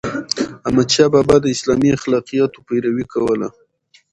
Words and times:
احمدشاه 0.67 1.09
بابا 1.13 1.35
د 1.41 1.45
اسلامي 1.55 1.89
اخلاقياتو 1.97 2.59
پیروي 2.67 3.05
کوله. 3.13 3.47